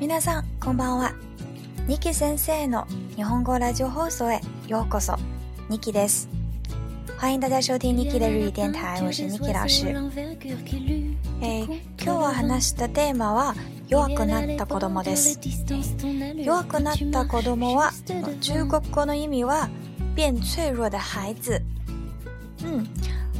[0.00, 1.12] 皆さんこんばんは
[1.88, 2.86] ニキ先生の
[3.16, 5.16] 日本語ラジオ放送へようこそ
[5.68, 6.28] ニキです
[7.16, 9.90] 欢迎大家收听 Niki 的日语电台，我是 Niki 老师。
[11.40, 13.56] 今日は話したテーマは
[13.88, 15.36] 弱くなった子供です。
[16.46, 17.90] 弱くなった子供は
[18.40, 19.68] 中国語の意味は
[20.14, 21.60] 变脆弱的孩子。
[22.64, 22.88] うん、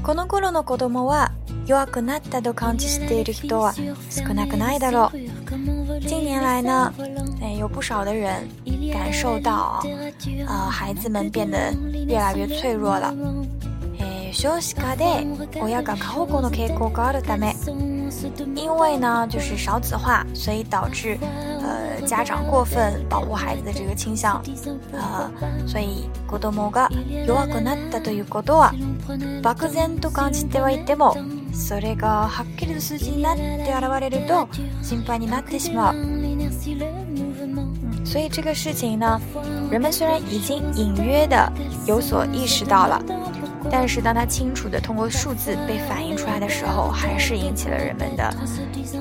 [0.03, 1.31] この頃の子供は
[1.67, 3.75] 弱くなったと感じている人は
[4.11, 5.78] 少なくないだろう。
[6.41, 6.95] 原来呢，
[7.43, 8.49] 哎，有不少的人
[8.93, 9.81] 感受到啊，
[10.47, 11.59] 呃，孩子们变得
[12.07, 13.13] 越来越脆弱了。
[13.99, 14.31] 哎，
[15.61, 17.53] 我要搞烤火锅都可以过高的大妹，
[18.55, 21.19] 因为呢就是少子化，所以导致
[21.61, 24.41] 呃家长过分保护孩子的这个倾向，
[24.93, 25.29] 呃，
[25.67, 26.87] 所以过多某个
[27.27, 28.73] 有我过那大对于过多啊，
[29.43, 31.13] 目前都感觉有一点么。
[31.59, 34.49] それがはっきりと数字になって現れると
[34.81, 36.47] 心配になってしまう、嗯、
[38.07, 39.21] 所以这个事情呢，
[39.71, 41.53] 人们虽然已经隐约的
[41.87, 43.03] 有所意识到了，
[43.71, 48.33] 但是当它清楚的通过数字被反映出来的时候，还是引起了人们的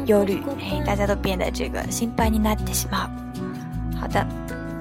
[0.07, 0.41] 忧虑。
[0.59, 3.95] 哎，大家都变得这个心配になってしまう。
[3.97, 4.25] 好的，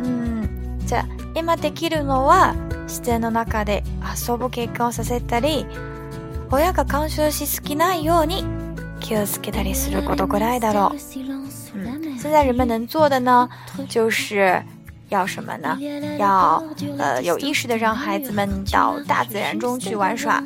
[0.03, 0.49] 嗯，
[0.87, 2.55] じゃ今できるのは
[2.87, 5.67] 自然の中で遊ぶ結婚をさせたり。
[6.53, 8.45] 親が干渉し好きなように
[9.21, 10.97] をつけたりすることがらいだろう。
[10.97, 13.49] 現在人们能做的呢，
[13.89, 14.61] 就是
[15.11, 15.79] 要什么呢？
[16.19, 16.63] 要
[16.99, 20.43] 呃有意识的让孩子们到大自然中去玩耍。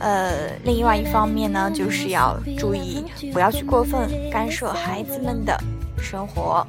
[0.00, 5.56] 呃，另外一方面呢，就是要注意不要去过分干涉孩子们的
[5.98, 6.66] 生活。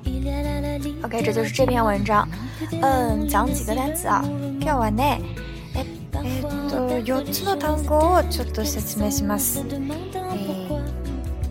[1.03, 2.27] OK，这就是这篇文章。
[2.81, 4.23] 嗯，讲几个单词啊。
[4.59, 5.19] 今日はね。
[6.73, 9.59] と4つの単語をちょっと説明します。
[9.67, 10.81] えー、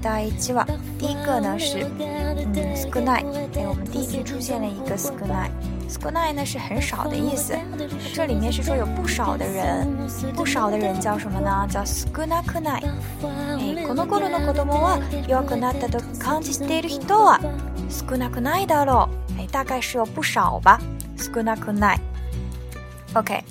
[0.03, 0.67] 第1話、
[0.99, 3.25] 第一个呢是嗯少ない。
[3.55, 5.51] 哎，我们第一句出现了一个少ない。
[5.89, 7.55] 少ない呢是很少的意思，
[8.15, 9.87] 这里面是说有不少的人，
[10.35, 11.67] 不少的人叫什么呢？
[11.71, 12.85] 叫少なくない。
[13.23, 17.39] 哎，この頃の子供は弱くなったと感じている人は
[17.89, 19.41] 少なくないだろう。
[19.41, 20.81] 哎，大概是有不少吧。
[21.17, 22.01] 少なくない。
[23.15, 23.45] OK。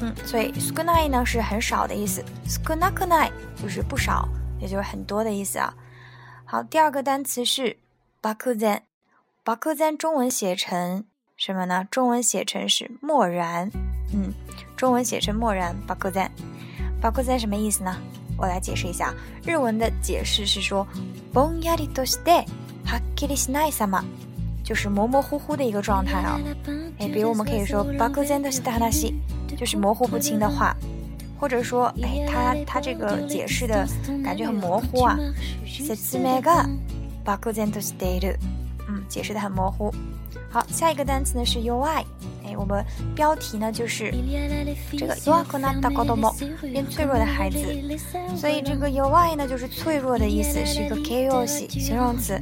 [0.00, 3.30] 嗯，所以少ない呢是很少的意思，少なくない
[3.62, 4.28] 就是不少，
[4.60, 5.74] 也就是很多的意思啊。
[6.44, 7.78] 好，第二个单词是
[8.22, 8.80] バクザン，
[9.44, 11.04] バ z e n 中文写成
[11.36, 11.86] 什么呢？
[11.90, 13.70] 中文写成是漠然，
[14.12, 14.32] 嗯，
[14.76, 16.30] 中文写成漠然バクザン，
[17.00, 17.96] バ z e n 什么意思呢？
[18.38, 19.14] 我来解释一下，
[19.46, 20.86] 日文的解释是说、
[21.32, 22.44] ボンヤリとして、
[22.84, 24.02] ハッキリしないさま。
[24.66, 26.38] 就是模模糊糊的一个状态啊。
[26.98, 29.12] 哎，比如我们可以说 “buckles a n e s t a
[29.56, 30.76] 就是模糊不清的话，
[31.38, 33.86] 或者说，哎，他他这个解释的
[34.24, 35.16] 感觉很模糊啊
[35.64, 36.56] s e s m e g a
[37.24, 38.36] buckles n e a
[38.88, 39.94] 嗯，解释的很模糊。
[40.56, 42.02] 好，下一个单词呢是 U I，
[42.42, 42.82] 哎，我们
[43.14, 44.10] 标题呢就是
[44.90, 45.44] 这个 U I
[46.72, 47.58] 变脆弱的孩子，
[48.34, 50.94] 所以这个 U I 呢就是脆弱的意思，是一个
[51.28, 52.40] o 形容词。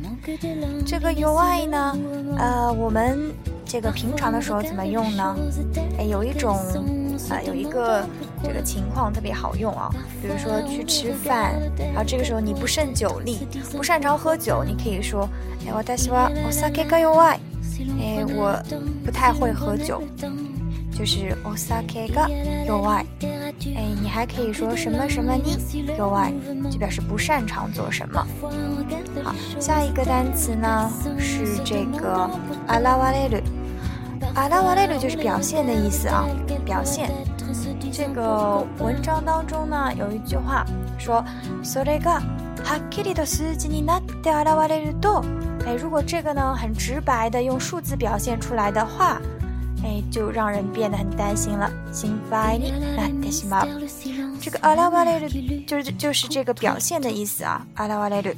[0.86, 1.98] 这个 U I 呢，
[2.38, 3.32] 呃，我们
[3.66, 5.36] 这个平常的时候怎么用呢？
[5.98, 6.54] 哎，有一种
[7.28, 8.06] 啊，有一个
[8.44, 9.90] 这个情况特别好用啊，
[10.22, 13.38] 比如说去吃饭，然后这个时候你不胜酒力，
[13.76, 15.28] 不擅长喝酒，你可以说
[15.66, 17.40] 哎，我大喜欢我 sake U I。
[17.98, 18.52] 诶，我
[19.04, 20.02] 不太会喝酒，
[20.94, 22.08] 就是 Osaka
[22.66, 23.04] yo i。
[23.76, 25.44] 诶，你还可以说什么什么呢
[25.98, 26.32] yo i，
[26.70, 28.24] 就表示不擅长做什么。
[29.22, 32.28] 好，下一个单词呢是这个
[32.66, 33.36] 阿拉瓦列鲁，
[34.34, 36.26] 阿拉瓦列鲁就是表现的意思啊，
[36.64, 37.10] 表现。
[37.92, 40.66] 这个文章当中呢有一句话
[40.98, 41.24] 说
[41.62, 42.43] ，s o r e ga。
[42.64, 45.22] 哈基里多斯吉尼纳德阿拉瓦雷鲁多，
[45.66, 49.20] 哎，如果这个呢很直白的用数字表现出来的话，
[49.84, 51.70] 哎，就让人变得很担心了。
[51.92, 53.66] 辛巴尼，哎，担心吗？
[54.40, 55.26] 这个阿拉瓦雷鲁
[55.66, 58.30] 就是就是这个表现的意思啊，阿拉瓦雷鲁。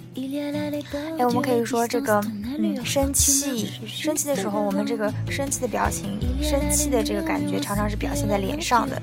[1.20, 2.20] 哎，我们可以说这个
[2.58, 9.00] 嗯，生气，生气的时候，我们这个生气的表情、生气的这个感觉，常常是表现在脸上的。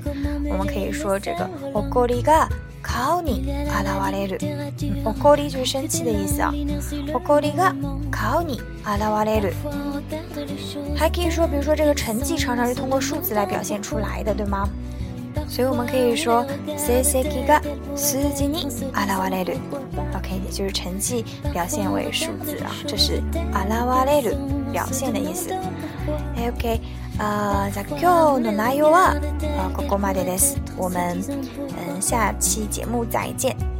[0.50, 2.31] 我们可以说这个我够了一个。
[2.83, 4.38] 顔に現れる。
[5.06, 7.74] 怒り十センチ意いい怒りが
[8.12, 9.53] 顔に現れる。
[10.95, 14.68] 还可以说，比如说这个成绩常常是通过数字来表现出来的，对吗？
[15.47, 16.45] 所以我们可以说，
[16.77, 17.62] 成績が
[17.95, 19.57] 数字に現われる。
[20.15, 23.21] OK，也就是成绩表现为数字啊，这是
[23.53, 24.35] “現われる”
[24.71, 25.51] 表现的意思。
[26.53, 26.80] OK。
[27.19, 28.00] 啊，じゃ今
[28.39, 29.19] 日の内容は
[29.75, 30.57] ここまでです。
[30.77, 33.72] 我们嗯，下期节目再见。